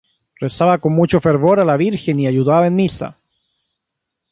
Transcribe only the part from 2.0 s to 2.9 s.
y ayudaba en